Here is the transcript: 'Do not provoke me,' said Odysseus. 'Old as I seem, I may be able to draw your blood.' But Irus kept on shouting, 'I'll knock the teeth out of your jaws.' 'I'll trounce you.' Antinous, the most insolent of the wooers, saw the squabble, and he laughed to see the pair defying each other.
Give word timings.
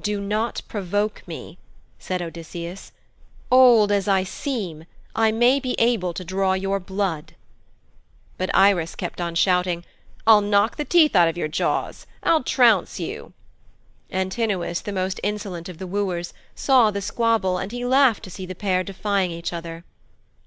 'Do 0.00 0.22
not 0.22 0.62
provoke 0.68 1.22
me,' 1.28 1.58
said 1.98 2.22
Odysseus. 2.22 2.92
'Old 3.50 3.92
as 3.92 4.08
I 4.08 4.22
seem, 4.24 4.86
I 5.14 5.30
may 5.30 5.60
be 5.60 5.74
able 5.78 6.14
to 6.14 6.24
draw 6.24 6.54
your 6.54 6.80
blood.' 6.80 7.34
But 8.38 8.48
Irus 8.54 8.96
kept 8.96 9.20
on 9.20 9.34
shouting, 9.34 9.84
'I'll 10.26 10.40
knock 10.40 10.78
the 10.78 10.86
teeth 10.86 11.14
out 11.14 11.28
of 11.28 11.36
your 11.36 11.48
jaws.' 11.48 12.06
'I'll 12.22 12.42
trounce 12.44 12.98
you.' 12.98 13.34
Antinous, 14.10 14.80
the 14.80 14.92
most 14.92 15.20
insolent 15.22 15.68
of 15.68 15.76
the 15.76 15.86
wooers, 15.86 16.32
saw 16.54 16.90
the 16.90 17.02
squabble, 17.02 17.58
and 17.58 17.70
he 17.70 17.84
laughed 17.84 18.22
to 18.24 18.30
see 18.30 18.46
the 18.46 18.54
pair 18.54 18.82
defying 18.82 19.30
each 19.30 19.52
other. 19.52 19.84